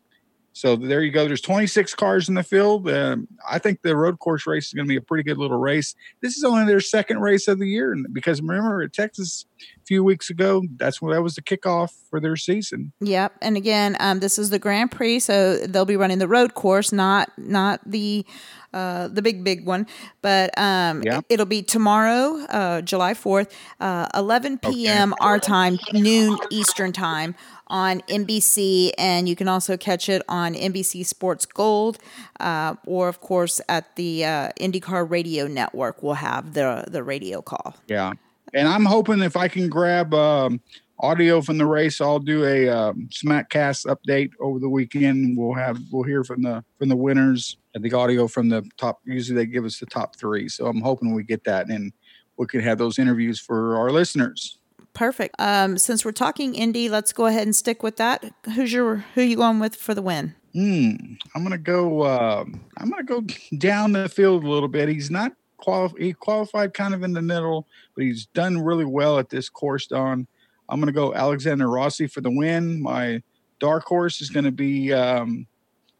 [0.56, 1.28] So there you go.
[1.28, 2.89] There's 26 cars in the field.
[2.89, 5.58] Um, I think the road course race is going to be a pretty good little
[5.58, 5.96] race.
[6.22, 10.02] This is only their second race of the year, because remember at Texas a few
[10.02, 12.94] weeks ago, that's when that was the kickoff for their season.
[13.02, 13.34] Yep.
[13.41, 16.94] And again, um, this is the Grand Prix, so they'll be running the road course,
[16.94, 18.26] not not the
[18.75, 19.88] uh, the big big one.
[20.21, 21.21] But um, Yeah.
[21.29, 25.13] it, will be tomorrow, uh, July fourth, uh, 11 p.m.
[25.21, 27.35] our time, noon Eastern time
[27.67, 31.97] on NBC, and you can also catch it on NBC Sports Gold,
[32.39, 36.03] uh, or of course at the uh, IndyCar Radio Network.
[36.03, 37.75] We'll have the the radio call.
[37.88, 38.13] Yeah,
[38.53, 40.59] and I'm hoping if I can grab um,
[40.99, 45.38] audio from the race, I'll do a um, Smackcast update over the weekend.
[45.38, 48.99] We'll have we'll hear from the from the winners and the audio from the top.
[49.05, 51.91] Usually they give us the top three, so I'm hoping we get that and
[52.38, 54.60] we can have those interviews for our listeners.
[54.93, 55.36] Perfect.
[55.39, 58.23] Um, since we're talking Indy, let's go ahead and stick with that.
[58.55, 60.36] Who's your who you going with for the win?
[60.53, 60.95] Hmm.
[61.36, 62.05] I'm gonna go.
[62.05, 63.23] Um, I'm gonna go
[63.58, 64.88] down the field a little bit.
[64.88, 66.01] He's not qualified.
[66.01, 69.88] He qualified kind of in the middle, but he's done really well at this course.
[69.88, 70.27] Don.
[70.69, 72.82] I'm gonna go Alexander Rossi for the win.
[72.82, 73.21] My
[73.60, 75.47] dark horse is gonna be um,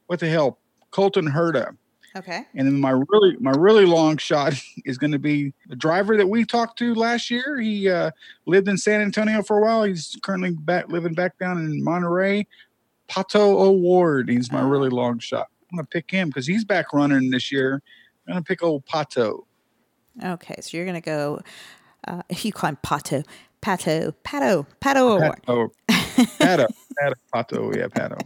[0.08, 0.60] what the hell,
[0.91, 1.75] Colton Herta.
[2.17, 2.45] Okay.
[2.56, 4.54] And then my really my really long shot
[4.86, 7.60] is going to be the driver that we talked to last year.
[7.60, 8.12] He uh,
[8.45, 9.84] lived in San Antonio for a while.
[9.84, 12.45] He's currently back living back down in Monterrey.
[13.10, 14.30] Pato O'Ward.
[14.30, 15.47] He's my really long shot.
[15.69, 17.84] I'm going to pick him because he's back running this year.
[18.28, 19.41] I'm going to pick old Pato.
[20.23, 20.56] Okay.
[20.62, 21.41] So you're gonna go.
[22.08, 23.25] Uh, you call him Pato,
[23.65, 25.41] Pato, Pato, Pato O'Ward.
[25.47, 25.69] Pato.
[26.38, 26.67] Pato.
[27.01, 27.15] Pato.
[27.34, 27.75] Pato.
[27.75, 28.19] Yeah, Pato.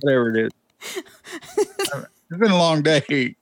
[0.00, 1.02] Whatever it is.
[2.28, 3.36] It's been a long day.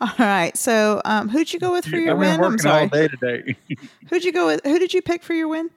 [0.00, 0.56] All right.
[0.56, 2.26] So um, who'd you go with for your I've win?
[2.30, 2.88] been I'm working all sorry.
[2.88, 3.56] day today.
[4.10, 4.62] Who'd you go with?
[4.64, 5.70] Who did you pick for your win?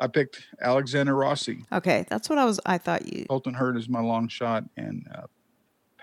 [0.00, 1.64] I picked Alexander Rossi.
[1.72, 2.58] Okay, that's what I was.
[2.66, 3.26] I thought you.
[3.26, 5.26] Colton Herta is my long shot, and uh,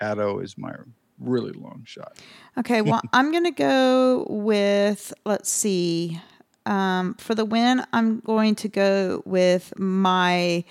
[0.02, 0.74] Pato is my
[1.20, 2.18] really long shot.
[2.58, 6.22] Okay, well, I'm going to go with, let's see.
[6.68, 10.64] Um, for the win, I'm going to go with my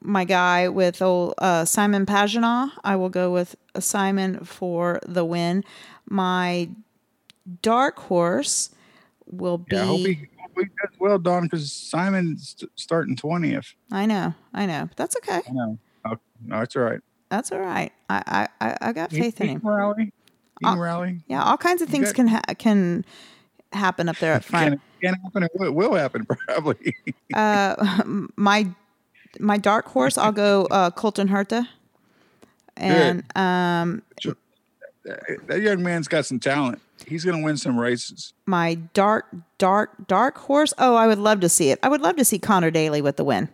[0.00, 2.70] my guy with old uh, Simon Pagenaud.
[2.82, 5.62] I will go with Simon for the win.
[6.08, 6.68] My
[7.62, 8.70] dark horse
[9.26, 9.76] will be.
[9.76, 13.74] Yeah, I hope he, hope he does well, Don, because Simon's st- starting twentieth.
[13.90, 14.88] I know, I know.
[14.96, 15.40] That's okay.
[15.48, 15.78] I know.
[16.04, 17.00] Oh, no, it's all right.
[17.28, 17.92] That's all right.
[18.10, 19.60] I I, I, got He- faith in him.
[19.62, 20.12] rally.
[20.60, 21.20] He Uh, rally.
[21.28, 23.04] Yeah, all kinds of You things got- can ha- can
[23.74, 24.80] happen up there up front.
[25.00, 25.42] Can, can happen.
[25.44, 26.96] It will, will happen probably.
[27.34, 28.02] uh,
[28.36, 28.68] my
[29.40, 31.66] my dark horse, I'll go uh, Colton Herta,
[32.76, 34.02] and um,
[35.46, 36.80] that young man's got some talent.
[37.06, 38.32] He's going to win some races.
[38.46, 39.26] my dark
[39.58, 40.72] dark dark horse.
[40.78, 41.78] Oh, I would love to see it.
[41.82, 43.48] I would love to see Conor Daly with the win.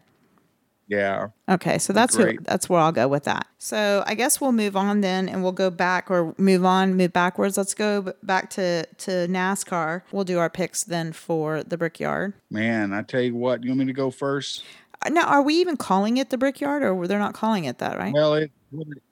[0.89, 1.29] Yeah.
[1.49, 3.47] Okay, so that's who, that's where I'll go with that.
[3.59, 7.13] So I guess we'll move on then, and we'll go back or move on, move
[7.13, 7.57] backwards.
[7.57, 10.03] Let's go back to to NASCAR.
[10.13, 12.33] We'll do our picks then for the Brickyard.
[12.51, 14.65] Man, I tell you what, you want me to go first?
[15.05, 17.99] Uh, Now, are we even calling it the Brickyard, or they're not calling it that,
[17.99, 18.13] right?
[18.15, 18.51] Well, it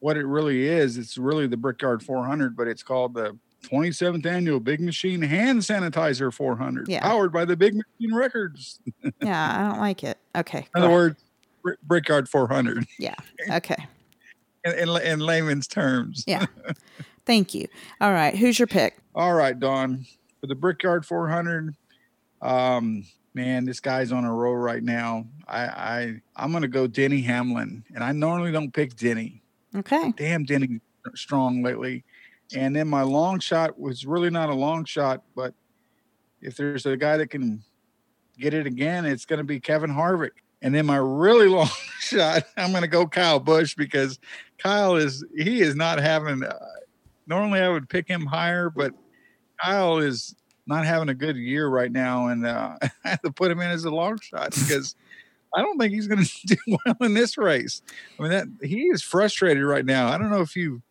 [0.00, 4.60] what it- really is, it's really the Brickyard 400, but it's called the 27th annual
[4.60, 7.00] Big Machine Hand Sanitizer 400, Yeah.
[7.02, 8.78] powered by the Big Machine Records.
[9.22, 10.18] Yeah, I don't like it.
[10.36, 10.68] Okay.
[10.76, 11.22] In other words,
[11.83, 13.14] Brickyard 400 Yeah.
[13.50, 13.87] Okay.
[14.64, 16.24] in, in, in layman's terms.
[16.26, 16.46] Yeah.
[17.26, 17.66] Thank you.
[18.00, 18.37] All right.
[18.37, 18.98] Who's your pick?
[19.14, 20.07] All right, Don,
[20.40, 21.74] for the Brickyard 400.
[22.40, 25.26] Um, man, this guy's on a roll right now.
[25.48, 29.42] I, I I'm gonna go Denny Hamlin, and I normally don't pick Denny.
[29.74, 30.12] Okay.
[30.16, 30.81] Damn, Denny
[31.14, 32.05] strong lately.
[32.55, 35.52] And then my long shot was really not a long shot, but
[36.40, 37.62] if there's a guy that can
[38.38, 40.31] get it again, it's going to be Kevin Harvick.
[40.66, 41.68] And then my really long
[42.00, 44.18] shot, I'm going to go Kyle Busch because
[44.59, 46.42] Kyle is he is not having.
[46.42, 46.59] Uh,
[47.29, 48.92] normally, I would pick him higher, but
[49.62, 50.35] Kyle is
[50.66, 53.70] not having a good year right now, and uh, I have to put him in
[53.70, 54.96] as a long shot because
[55.55, 57.81] I don't think he's going to do well in this race.
[58.18, 60.09] I mean, that he is frustrated right now.
[60.09, 60.83] I don't know if you.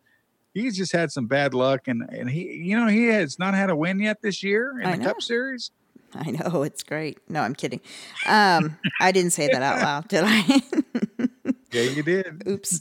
[0.54, 3.68] He's just had some bad luck, and and he, you know, he has not had
[3.68, 5.08] a win yet this year in I the know.
[5.08, 5.70] Cup Series.
[6.14, 7.18] I know it's great.
[7.28, 7.80] No, I'm kidding.
[8.26, 10.62] Um, I didn't say that out loud, did I?
[11.72, 12.42] Yeah, you did.
[12.48, 12.80] Oops.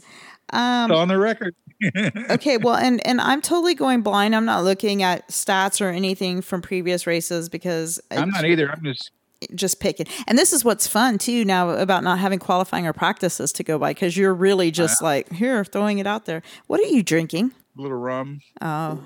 [0.54, 1.56] Um, It's on the record.
[2.30, 4.36] okay, well, and and I'm totally going blind.
[4.36, 8.72] I'm not looking at stats or anything from previous races because I'm not either.
[8.72, 9.12] I'm just
[9.54, 10.06] just picking.
[10.28, 13.78] And this is what's fun too now about not having qualifying or practices to go
[13.78, 16.42] by because you're really just like here throwing it out there.
[16.68, 17.52] What are you drinking?
[17.78, 18.40] a little rum.
[18.62, 19.04] Oh,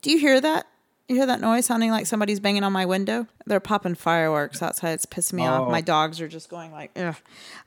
[0.00, 0.66] do you hear that?
[1.10, 3.26] You hear that noise sounding like somebody's banging on my window?
[3.44, 4.92] They're popping fireworks outside.
[4.92, 5.66] It's pissing me off.
[5.66, 5.70] Oh.
[5.72, 7.16] My dogs are just going like, ugh.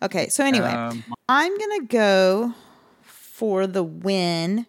[0.02, 2.54] Okay, so anyway, Um, I'm gonna go
[3.02, 4.66] for the win.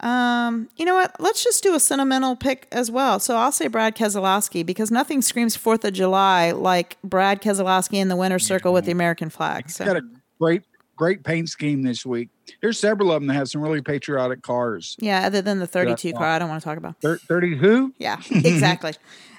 [0.00, 1.14] Um, you know what?
[1.20, 3.20] Let's just do a sentimental pick as well.
[3.20, 8.08] So I'll say Brad Keselowski because nothing screams Fourth of July like Brad Keselowski in
[8.08, 9.66] the winner's circle with the American flag.
[9.66, 10.02] He's So got a
[10.40, 10.64] great,
[11.00, 12.28] great paint scheme this week.
[12.60, 14.96] There's several of them that have some really patriotic cars.
[15.00, 17.00] yeah, other than the 32 car, I don't want to talk about.
[17.00, 17.94] Thir- Thirty who?
[17.98, 18.92] Yeah, exactly.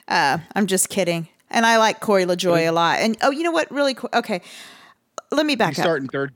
[0.08, 1.28] uh, I'm just kidding.
[1.52, 2.97] And I like Corey LaJoie a lot.
[3.00, 3.69] And oh, you know what?
[3.69, 4.41] Really, okay.
[5.32, 5.84] Let me back He's up.
[5.84, 6.34] starting third.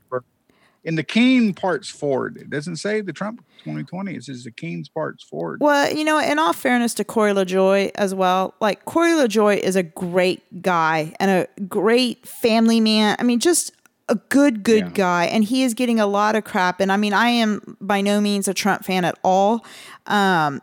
[0.84, 4.14] In the Keen Parts Ford, it doesn't say the Trump 2020.
[4.14, 5.58] It says the Keen's Parts Ford.
[5.60, 9.74] Well, you know, in all fairness to Corey LaJoie as well, like Corey LaJoie is
[9.74, 13.16] a great guy and a great family man.
[13.18, 13.72] I mean, just
[14.08, 14.90] a good, good Yeah.
[14.94, 15.24] guy.
[15.26, 16.80] And he is getting a lot of crap.
[16.80, 19.64] And I mean, I am by no means a Trump fan at all.
[20.06, 20.60] Um,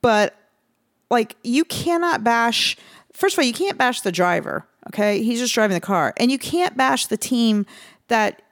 [0.00, 0.36] but
[1.10, 2.76] like, you cannot bash,
[3.12, 4.64] first of all, you can't bash the driver.
[4.88, 5.22] Okay.
[5.22, 6.14] He's just driving the car.
[6.18, 7.66] And you can't bash the team
[8.08, 8.42] that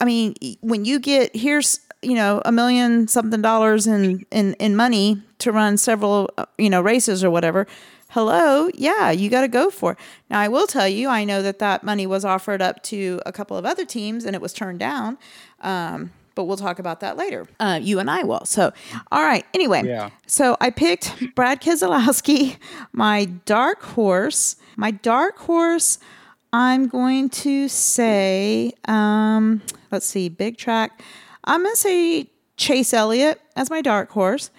[0.00, 4.76] I mean, when you get here's you know a million something dollars in in in
[4.76, 7.66] money to run several uh, you know races or whatever.
[8.16, 9.98] Hello, yeah, you got to go for it.
[10.30, 13.30] Now, I will tell you, I know that that money was offered up to a
[13.30, 15.18] couple of other teams and it was turned down.
[15.60, 17.46] Um, but we'll talk about that later.
[17.60, 18.46] Uh, you and I will.
[18.46, 18.72] So,
[19.12, 19.44] all right.
[19.52, 20.08] Anyway, Yeah.
[20.26, 22.56] so I picked Brad Keselowski,
[22.92, 24.56] my dark horse.
[24.76, 25.98] My dark horse,
[26.54, 31.02] I'm going to say, um, let's see, big track.
[31.44, 34.50] I'm going to say Chase Elliott as my dark horse.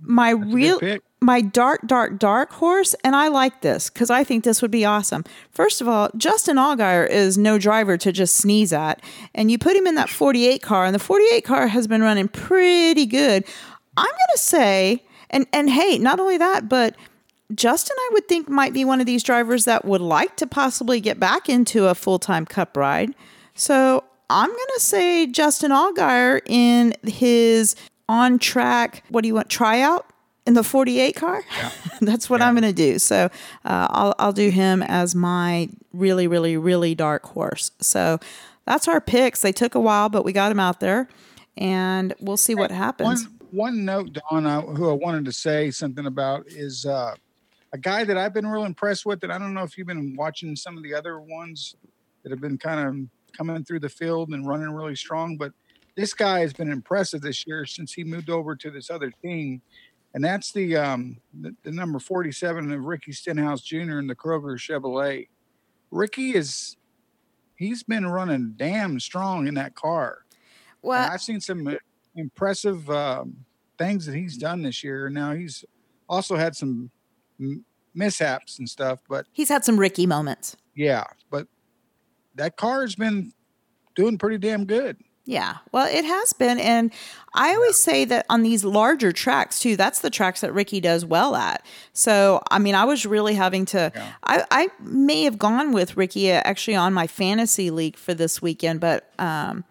[0.00, 1.00] my real, pick.
[1.24, 4.84] My dark, dark, dark horse, and I like this because I think this would be
[4.84, 5.24] awesome.
[5.50, 9.02] First of all, Justin Allgaier is no driver to just sneeze at,
[9.34, 12.28] and you put him in that 48 car, and the 48 car has been running
[12.28, 13.44] pretty good.
[13.96, 16.94] I'm gonna say, and and hey, not only that, but
[17.54, 21.00] Justin, I would think might be one of these drivers that would like to possibly
[21.00, 23.14] get back into a full time Cup ride.
[23.54, 27.76] So I'm gonna say Justin Allgaier in his
[28.08, 29.04] on track.
[29.08, 29.48] What do you want?
[29.48, 30.06] Tryout
[30.46, 31.42] in the 48 car.
[32.00, 32.98] That's what I'm gonna do.
[32.98, 33.30] So
[33.64, 37.70] uh, I'll I'll do him as my really really really dark horse.
[37.80, 38.18] So
[38.66, 39.42] that's our picks.
[39.42, 41.08] They took a while, but we got him out there,
[41.56, 43.24] and we'll see what happens.
[43.24, 47.14] One one note, Don, I, who I wanted to say something about is uh,
[47.72, 50.16] a guy that I've been real impressed with, and I don't know if you've been
[50.16, 51.76] watching some of the other ones
[52.22, 55.52] that have been kind of coming through the field and running really strong, but
[55.96, 59.62] this guy has been impressive this year since he moved over to this other team,
[60.14, 63.98] and that's the um, the, the number forty-seven of Ricky Stenhouse Jr.
[63.98, 65.28] in the Kroger Chevrolet.
[65.90, 66.76] Ricky is
[67.56, 70.18] he's been running damn strong in that car.
[70.82, 71.76] And Well, I've seen some
[72.14, 73.44] impressive um,
[73.78, 75.08] things that he's done this year.
[75.10, 75.64] Now he's
[76.08, 76.90] also had some
[77.94, 80.56] mishaps and stuff, but he's had some Ricky moments.
[80.74, 81.48] yeah, but
[82.36, 83.32] that car has been
[83.94, 84.98] doing pretty damn good.
[85.26, 86.58] Yeah, well, it has been.
[86.58, 86.92] And
[87.34, 91.04] I always say that on these larger tracks, too, that's the tracks that Ricky does
[91.04, 91.64] well at.
[91.94, 94.12] So, I mean, I was really having to, Yeah.
[94.24, 98.42] I, I may have gone with Ricky uh, actually on my fantasy league for this
[98.42, 99.64] weekend, but um,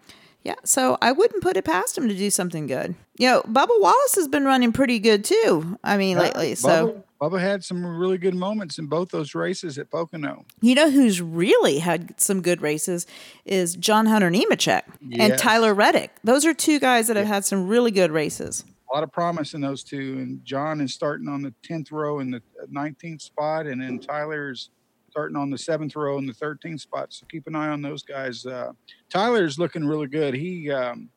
[0.44, 2.94] yeah, so I wouldn't put it past him to do something good.
[3.16, 5.78] You know, Bubba Wallace has been running pretty good, too.
[5.82, 6.54] I mean, lately.
[6.54, 10.44] So, Bubba, had some really good moments in both those races at Pocono.
[10.60, 13.06] you know who's really had some good races
[13.46, 14.82] is John Hunter Nemechek
[15.18, 16.10] and Tyler Reddick.
[16.22, 18.64] Those are two guys that have had some really good races.
[18.90, 22.18] A lot of promise in those two, and John is starting on the tenth row
[22.20, 24.68] in the nineteenth spot, and then Tyler's
[25.14, 27.12] starting on the seventh row in the thirteenth spot.
[27.12, 28.44] So keep an eye on those guys.
[28.44, 28.72] Uh,
[29.08, 30.34] Tyler's looking really good.
[30.34, 31.08] He, um,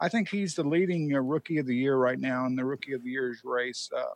[0.00, 2.94] I think he's the leading uh, rookie of the year right now in the rookie
[2.94, 3.90] of the year's race.
[3.94, 4.14] Uh,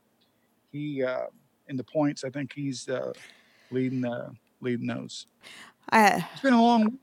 [0.72, 1.26] he uh,
[1.68, 3.12] in the points, I think he's uh,
[3.70, 4.30] leading uh,
[4.62, 5.26] leading those.
[5.90, 6.98] I, It's been a long,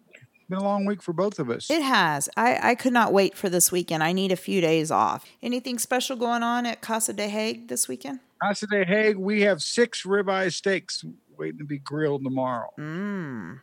[0.50, 1.69] been a long week for both of us.
[1.69, 2.30] it has.
[2.36, 4.02] I, I could not wait for this weekend.
[4.02, 5.24] I need a few days off.
[5.43, 8.22] Anything special going on at Casa de Hague this weekend?
[8.41, 11.06] Casa de Hague, we have six ribeye steaks
[11.43, 12.69] waiting to be grilled tomorrow.
[12.79, 13.60] Mmm.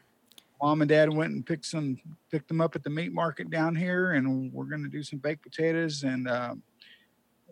[0.62, 1.96] mom and dad went and picked some
[2.30, 5.18] picked them up at the meat market down here and we're going to do some
[5.18, 6.62] baked potatoes and um,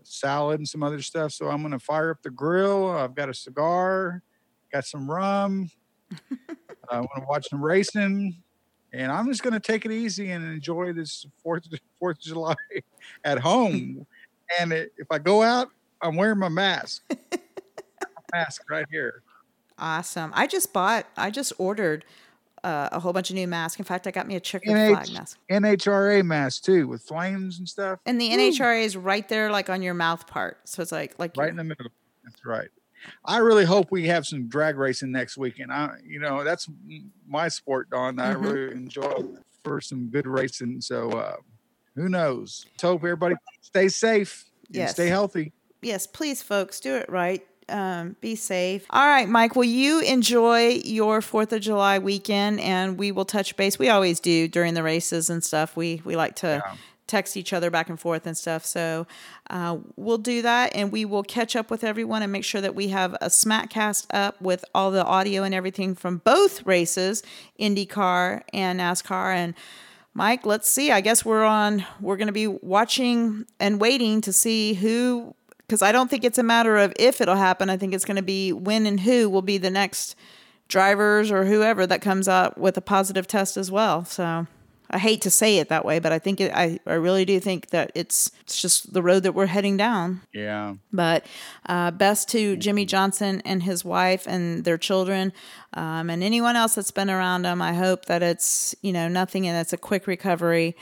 [0.03, 1.33] salad and some other stuff.
[1.33, 2.91] So i'm going to fire up the grill.
[2.91, 4.23] I've got a cigar
[4.71, 5.71] got some rum.
[6.91, 8.43] I want to watch some racing
[8.93, 12.23] and i'm just going to take it easy and enjoy this fourth of, fourth of
[12.23, 12.55] july
[13.25, 14.07] at home.
[14.59, 15.69] And it, if i go out
[16.03, 17.03] i'm wearing my mask.
[18.35, 19.23] Mask right here
[19.79, 20.33] Awesome.
[20.35, 22.05] I just bought, I just ordered
[22.65, 23.79] uh, a whole bunch of new masks.
[23.79, 25.39] In fact, I got me a checkered NH flag mask.
[25.51, 29.81] nhra mask too with flames and stuff And the NHRA is right there, like on
[29.83, 30.59] your mouth part.
[30.69, 31.87] So it's like, like right in the middle.
[32.25, 32.69] That's right.
[33.25, 35.73] I really hope we have some drag racing next weekend.
[35.73, 36.69] I, you know, that's
[37.29, 38.19] my sport, Don.
[38.19, 38.43] I Mhm.
[38.43, 39.13] really enjoy
[39.63, 40.81] for some good racing.
[40.81, 41.37] So uh,
[41.95, 42.65] Who knows?
[42.81, 44.93] Hope everybody stay safe and Yes.
[44.93, 45.53] stay healthy.
[45.83, 47.45] Yes, please, folks, do it right.
[47.69, 48.87] Um, be safe.
[48.91, 49.57] All right, Mike.
[49.57, 52.61] Will you enjoy your Fourth of July weekend?
[52.61, 53.79] And we will touch base.
[53.79, 55.77] We always do during the races and stuff.
[55.77, 56.75] We we like to Yeah.
[57.07, 58.65] text each other back and forth and stuff.
[58.67, 59.07] So
[59.51, 62.75] uh, we'll do that, and we will catch up with everyone and make sure that
[62.75, 67.23] we have a Smackcast up with all the audio and everything from both races,
[67.61, 69.55] IndyCar and NASCAR, and.
[70.15, 70.91] Mike, let's see.
[70.91, 71.85] I guess we're on.
[72.01, 75.37] We're going to be watching and waiting to see who,
[75.69, 77.69] because I don't think it's a matter of if it'll happen.
[77.69, 80.17] I think it's going to be when and who will be the next
[80.67, 84.05] drivers or whoever that comes out with a positive test as well.
[84.05, 84.47] So
[84.91, 87.39] I hate to say it that way, but I think it, I I really do
[87.39, 90.23] think that it's it's just the road that we're heading down.
[90.33, 90.77] Yeah.
[90.91, 91.27] But
[91.67, 95.35] uh, best to Jimmie Johnson and his wife and their children,
[95.75, 97.61] um, and anyone else that's been around them.
[97.61, 100.75] I hope that it's you know nothing and it's a quick recovery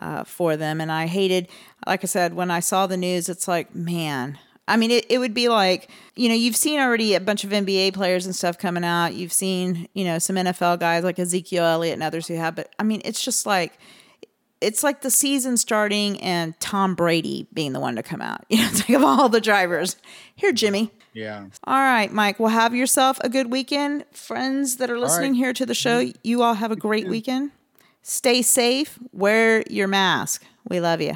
[0.00, 0.80] uh, for them.
[0.80, 1.48] And I hated,
[1.86, 4.38] like I said, when I saw the news, it's like man.
[4.66, 7.50] I mean, it, it would be like, you know, you've seen already a bunch of
[7.50, 9.14] NBA players and stuff coming out.
[9.14, 12.72] You've seen, you know, some NFL guys like Ezekiel Elliott and others who have, but
[12.78, 13.78] I mean, it's just like,
[14.60, 18.44] it's like the season starting and Tom Brady being the one to come out.
[18.50, 19.96] You know, think of all the drivers.
[20.36, 20.92] Here, Jimmie.
[21.14, 21.46] Yeah.
[21.64, 22.38] All right, Mike.
[22.38, 24.04] Well, have yourself a good weekend.
[24.12, 25.38] Friends that are listening right.
[25.38, 27.50] here to the show, you all have a great weekend.
[28.02, 28.98] Stay safe.
[29.12, 30.44] Wear your mask.
[30.68, 31.14] We love you.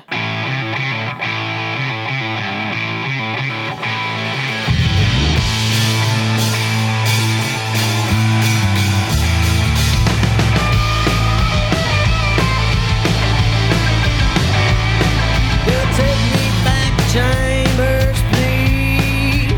[15.66, 19.53] Well, take me back to Chambers, please.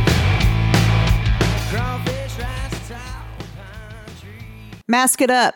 [1.71, 4.71] Crawfish, rice, towel, pine tree.
[4.87, 5.45] Mask it up.